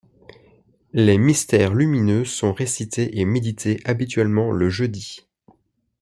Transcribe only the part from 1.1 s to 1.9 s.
mystères